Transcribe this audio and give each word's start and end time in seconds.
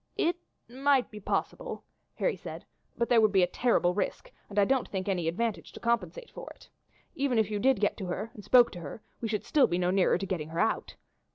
"It 0.17 0.35
might 0.67 1.11
be 1.11 1.19
possible," 1.19 1.83
Harry 2.15 2.35
said, 2.35 2.65
"but 2.97 3.07
there 3.07 3.21
would 3.21 3.31
be 3.31 3.43
a 3.43 3.45
terrible 3.45 3.93
risk, 3.93 4.31
and 4.49 4.57
I 4.57 4.65
don't 4.65 4.87
think 4.89 5.07
any 5.07 5.27
advantage 5.27 5.71
to 5.73 5.79
compensate 5.79 6.31
for 6.31 6.49
it. 6.55 6.67
Even 7.13 7.37
if 7.37 7.51
you 7.51 7.59
did 7.59 7.79
get 7.79 7.97
to 7.97 8.07
her 8.07 8.31
and 8.33 8.43
spoke 8.43 8.71
to 8.71 8.79
her, 8.79 9.03
we 9.21 9.27
should 9.27 9.43
still 9.45 9.67
be 9.67 9.77
no 9.77 9.91
nearer 9.91 10.17
to 10.17 10.25
getting 10.25 10.49
her 10.49 10.59
out. 10.59 10.95